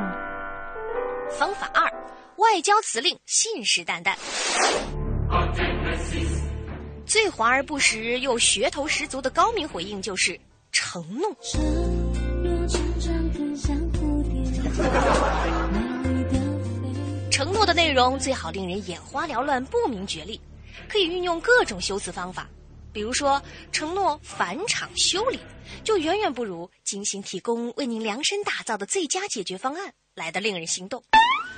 [1.37, 1.83] 方法二，
[2.37, 4.15] 外交辞令信誓旦旦。
[7.05, 10.39] 最华而不实又噱头十足的高明回应就是
[10.71, 11.35] 承诺。
[17.39, 20.41] 承诺的内容最好令人眼花缭乱、不明觉厉，
[20.89, 22.49] 可以运用各种修辞方法。
[22.91, 25.39] 比如说，承诺返厂修理，
[25.81, 31.01] 就远远不如精心提供为您量身打造的最佳解决方案来的令人心动。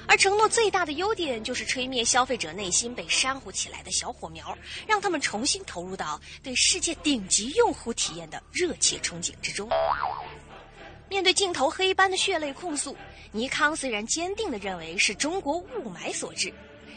[0.08, 4.56] 而承诺最大的优点就是吹灭消费者内心被煽乎起来的小火苗，
[4.88, 9.68] 让他们重新投入到对世界顶级用户体验的热切憧憬之中。
[11.10, 12.96] 面对镜头黑斑的血泪控诉，
[13.34, 16.54] 尼康虽然坚定地认为是中国雾霾所致，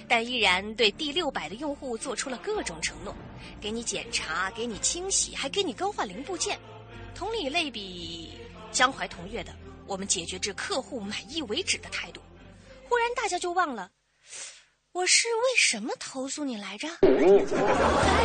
[0.09, 3.15] 但依然对第六百的用户做出了各种承诺，
[3.61, 6.59] 给你检查，给你清洗，还给你更换零部件。
[7.15, 8.33] 同理类比
[8.73, 9.55] 江淮同悦的
[9.87, 12.21] “我们解决至客户满意为止”的态度，
[12.89, 13.93] 忽然大家就忘了，
[14.91, 16.89] 我是为什么投诉你来着？
[17.01, 17.09] 在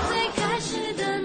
[0.08, 1.20] 最开始的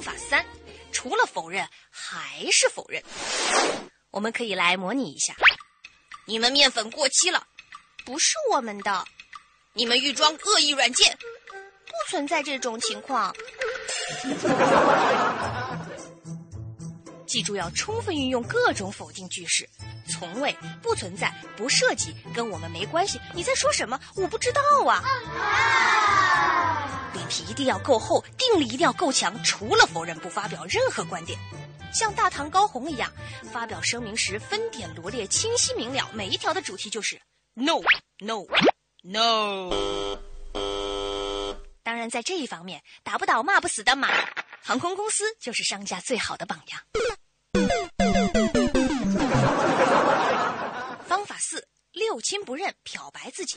[0.00, 0.44] 方法三，
[0.92, 3.02] 除了否认还是否认。
[4.10, 5.34] 我们可以来模拟一下：
[6.24, 7.46] 你们面粉过期了，
[8.06, 9.04] 不是我们的；
[9.74, 11.18] 你们预装恶意软件，
[11.84, 13.34] 不存在这种情况。
[17.30, 19.68] 记住要充分运用各种否定句式，
[20.08, 20.52] 从未、
[20.82, 23.20] 不存在、不涉及、跟我们没关系。
[23.32, 24.00] 你在说什么？
[24.16, 25.00] 我不知道啊。
[25.38, 31.38] 啊脸皮一定要够厚，定力一定要够强，除了否认不发表任何观点。
[31.94, 33.08] 像大唐高红一样，
[33.52, 37.20] 发表声明时分点罗列，清晰明了，每一条的主题就是
[37.54, 37.80] no
[38.18, 38.44] no
[39.04, 39.70] no。
[41.84, 44.08] 当然，在这一方面，打不倒骂不死的马，
[44.60, 46.80] 航空公司就是商家最好的榜样。
[51.06, 53.56] 方法四：六亲不认，漂白自己。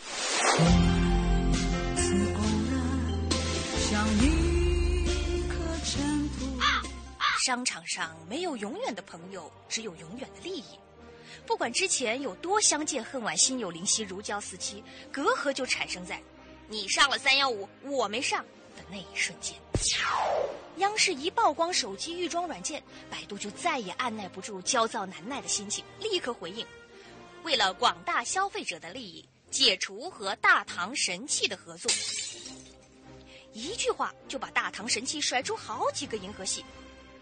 [7.46, 10.64] 商场上没有永远的朋友，只有永远的利益。
[11.46, 14.82] 不管之前有多相见恨晚，心有灵犀，如胶似漆，
[15.12, 16.22] 隔阂就产生在
[16.70, 18.46] 你上了三幺五，我没上
[18.76, 19.56] 的那一瞬间。
[20.78, 26.66] 央视一曝光手机预装软件，百度就再也按耐不住焦躁难耐的心情，立刻回应：
[27.44, 31.92] 为了广大消费者的利益，解除和大唐神器的合作。
[33.54, 36.66] 一句话就把大唐神器甩出好几个银河系，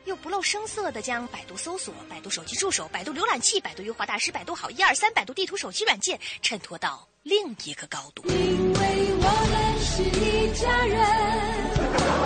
[0.06, 8.24] 又不露声色地将百度搜索、百度手机助手、百度浏览器、百度优化大师、百度好一二三、百度地图手机软件衬托到另一个高度。
[8.28, 9.61] 因为我的
[9.94, 10.98] 是一家人，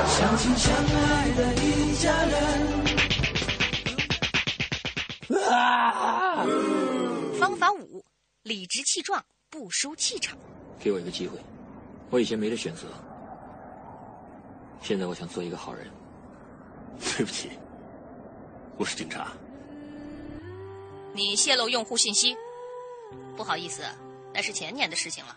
[0.07, 2.35] 相亲相爱的一家人。
[5.49, 6.45] 啊！
[7.39, 8.05] 方法五：
[8.43, 10.37] 理直气壮，不输气场。
[10.79, 11.39] 给我一个机会，
[12.11, 12.83] 我以前没得选择，
[14.83, 15.87] 现在我想做一个好人。
[16.99, 17.49] 对不起，
[18.77, 19.31] 我是警察。
[21.13, 22.37] 你泄露用户信息，
[23.35, 23.81] 不好意思，
[24.35, 25.35] 那是前年的事情了。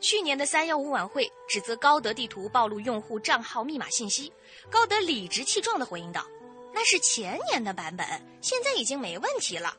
[0.00, 4.32] 去年的三幺五晚会指责高德地图暴露用户账号密码信息，
[4.70, 6.26] 高德理直气壮地回应道
[6.74, 8.06] ：“那是前年的版本，
[8.42, 9.74] 现在已经没问题了。”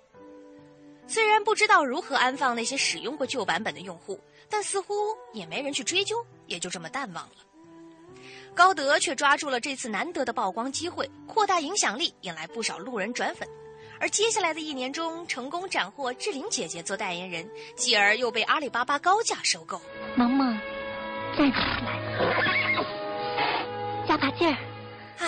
[1.07, 4.95] 虽然不知道如何安放那些使用过旧版本的用户，但似乎
[5.33, 7.35] 也没人去追究，也就这么淡忘了。
[8.55, 13.47] 高德却抓住了这次难得的曝光机会，扩大影响力，引来不少路人转粉。
[14.05, 19.81] 而接下来的一年中，成功斩获志玲姐姐做代言人，继而又被阿里巴巴高价收购。
[20.15, 20.55] 萌萌，
[21.35, 21.99] 站起来，
[24.07, 24.55] 加把劲儿！
[25.17, 25.27] 唉，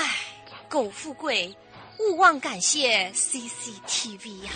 [0.69, 1.57] 苟富贵，
[1.97, 4.51] 勿忘感谢 CCTV 呀、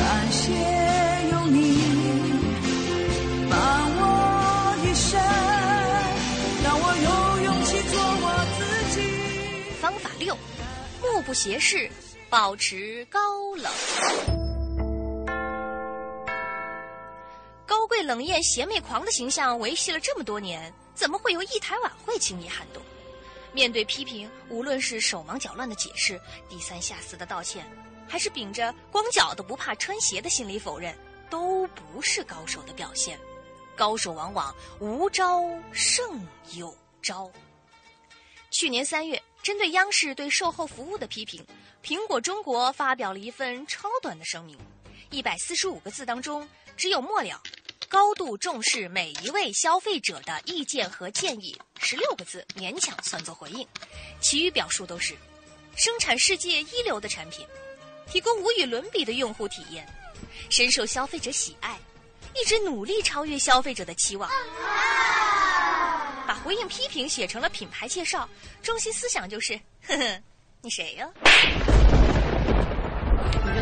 [0.00, 0.73] 感谢
[11.24, 11.90] 不斜视，
[12.28, 13.18] 保持高
[13.56, 13.72] 冷。
[17.64, 22.82] 高贵冷艳、邪魅狂的形象维系了这么多年，怎么会由一台晚会轻易撼动？
[23.52, 27.64] 面对批评，无论是手忙脚乱的解释、低三下四的道歉，
[28.06, 30.94] 还是秉着光脚都不怕穿鞋的心理否认，
[31.30, 33.18] 都不是高手的表现。
[33.74, 37.30] 高手往往无招胜有招。
[38.50, 41.46] 去年三月，针对央视对售后服务的批评，
[41.84, 44.56] 苹果中国发表了一份超短的声明，
[45.10, 47.38] 一百四十五个字当中只有末了
[47.86, 53.68] “高度重视每一位消费者的意见和建议”十六个字勉强算作回应，
[54.18, 55.14] 其余表述都是
[55.76, 57.46] 生产世界一流的产品，
[58.10, 59.86] 提供无与伦比的用户体验，
[60.48, 61.78] 深受消费者喜爱，
[62.34, 64.30] 一直努力超越消费者的期望。
[66.34, 68.28] 把回应批评写成了品牌介绍，
[68.60, 69.54] 中心思想就是：
[69.86, 70.02] 呵呵，
[70.62, 71.06] 你谁呀、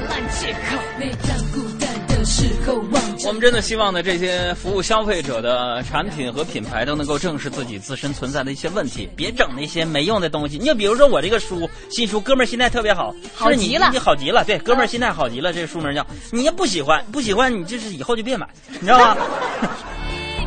[0.08, 10.56] 烂借口，每当孤单的时候望着我们真的希望呢，这些服务消费者的产品和品牌都能够正视自己自身存在的一些问题，别整那些没用的东西。
[10.56, 16.06] 你就比如说我这个书，新书，哥们儿心态特别好，好极了你好极了，对，哥们儿心态好极了，这个书名叫。
[16.30, 19.16] 你要不喜欢，不喜欢你就是以后就别买，你知道吗？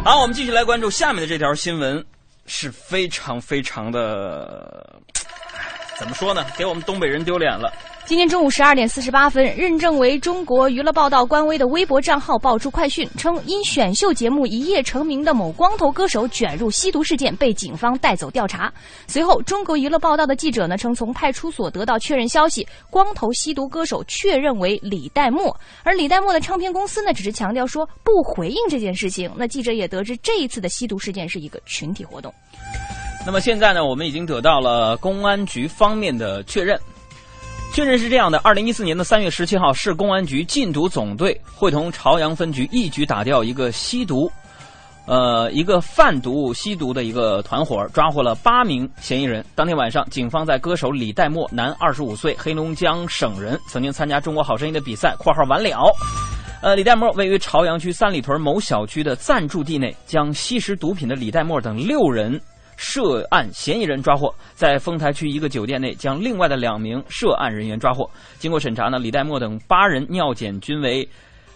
[0.06, 2.06] 好，我们继续来关注下面的这条新闻，
[2.46, 5.02] 是非常非常的，
[5.98, 6.46] 怎么说呢？
[6.56, 7.74] 给我们东北人丢脸了。
[8.08, 18.72] 今天中午十二点四十八分，认证为中国娱乐报道官微的微博账号爆出快讯，称因选秀节目一夜成名的某光头歌手卷入吸毒事件，被警方带走调查。
[19.08, 29.32] 随后，中国娱乐报道的记者呢称，从派出所得到确认消息，光头吸毒歌手确认为李代沫，而李代沫的唱片公司呢只是强调说不回应这件事情。
[29.36, 32.32] 那记者也得知，这一次的吸毒事件是一个群体活动。
[33.26, 36.80] 那么现在呢，我们已经得到了公安局方面的确认。
[37.76, 44.32] 确认是这样的：二零一四年的三月十七号，市公安局禁毒总队会同朝阳分局一举打掉一个吸毒，
[45.08, 49.46] 呃，一个贩毒吸毒的一个团伙，抓获了八名嫌疑人。
[49.56, 55.94] 当天晚上，警方在歌手李代沫，男，二十五岁，黑龙江省人，曾经参加《中国好声音》的比赛（括号完了）。
[56.64, 62.40] 呃，李代沫位于朝阳区三里屯某小区的暂住地内，将吸食毒品的李代沫等六人
[62.78, 68.10] 涉案嫌疑人抓获，在丰台区一个酒店内将另外的两名涉案人员抓获。
[68.38, 71.08] 经过审查呢，李代沫等八人尿检均为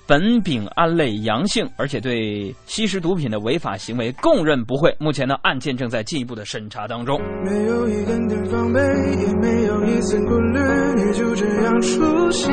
[0.07, 4.95] 苯丙胺类阳性，而且对吸食毒品的违法行为供认不讳。
[4.99, 7.21] 目前呢，案件正在进一步的审查当中。
[7.45, 10.59] 没有一点点防备，也没有一丝顾虑，
[10.95, 12.51] 你就这样出现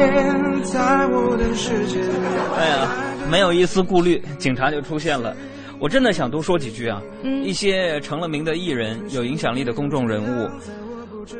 [0.65, 1.99] 在我的世界。
[2.59, 2.89] 哎呀，
[3.31, 5.35] 没有一丝顾虑，警察就出现了。
[5.79, 7.03] 我真的想多说几句啊！
[7.23, 10.51] 嗯一些成了名的艺人、有影响力的公众人物，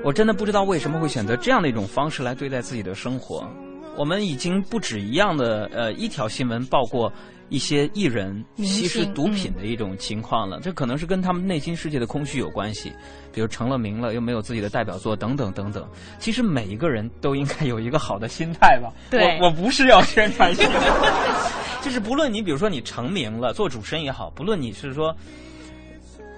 [0.05, 3.49] 我真的不知道为什么会选择这样的一种方式来对待自己的生活。
[3.97, 7.11] 我们已经不止一样的呃一条新闻报过
[7.49, 12.93] 一些艺人吸食毒品的一种情况了，这可能是跟他们内心世界的空虚有关系，
[13.33, 15.89] 比如成了名了又没有自己的代表作等等等等。
[16.19, 18.93] 其实每一个人都应该有一个好的心态吧。
[19.11, 20.55] 对我我不是要宣传
[21.87, 25.15] 就是不论你比如说你成名了，做主持人也好，不论你是说。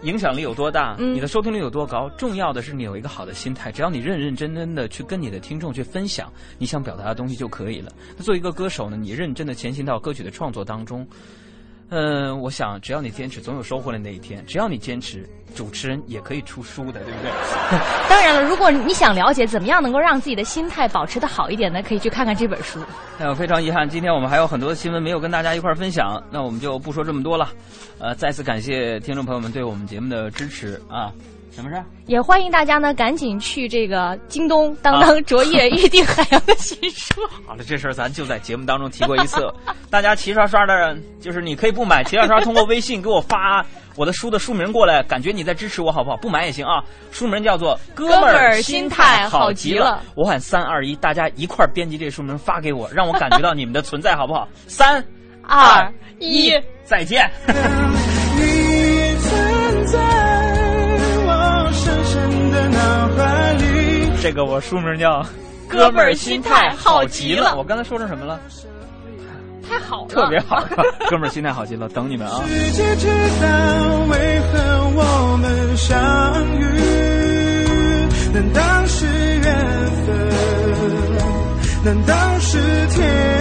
[0.02, 3.72] 影响力有多大，嗯你的收听率有多高，重要的是你有一个好的心态。
[3.72, 7.90] 只要你认认真真的去跟你的听众去分享你想表达的东西就可以了。
[8.16, 11.04] 那作为一个歌手呢，你认真的潜行到歌曲的创作当中，
[11.90, 14.44] 嗯、我想只要你坚持，总有收获的那一天。
[14.46, 17.30] 只要你坚持，主持人也可以出书的，对不对？
[18.08, 22.78] 当然了，如果你想了解怎么样能够让自己的心态保持的好一点呢，可以去看看这本书。
[23.18, 27.48] 哎呦，非常遗憾，今天我们还有很多的新闻没有跟大家一块儿分享，那我们就不说这么多了。
[27.98, 31.12] 呃，再次感谢听众朋友们对我们节目的支持啊！
[31.50, 31.84] 什么事儿？
[32.06, 37.20] 也欢迎大家呢赶紧去这个京东当当 卓越 预定海洋的新书。
[37.46, 39.52] 好了，这事儿咱就在节目当中提过一次。
[39.90, 43.64] 大家齐刷刷的，就是你可以不买，齐刷刷通过微信给我发
[43.96, 46.16] 我的书的书名过来，感觉你在支持我，好不好？
[46.18, 46.82] 不买也行啊。
[47.10, 50.00] 书名叫做《哥们儿心态好极了》。
[50.14, 54.46] 我喊三二一，大家一块儿编辑这书名发给我，让我感觉到你们的存在，好不好？
[54.66, 55.04] 三
[55.42, 56.52] 二一，
[56.84, 57.28] 再见。
[64.28, 65.22] 这个我书名叫
[65.66, 67.52] 《哥们儿心态好极了》。
[67.56, 68.38] 我刚才说成什么了？
[69.66, 70.62] 太好了，特别好，
[71.08, 72.42] 哥们儿心态好极了，等你们啊！
[72.46, 73.14] 世界知道
[74.10, 74.58] 为何
[74.96, 75.96] 我们相
[76.60, 76.62] 遇？
[78.34, 79.44] 难道是缘
[80.04, 80.28] 分？
[81.86, 82.58] 难道是
[82.88, 83.37] 天？